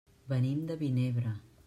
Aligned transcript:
Venim 0.31 0.63
de 0.71 0.79
Vinebre. 0.81 1.39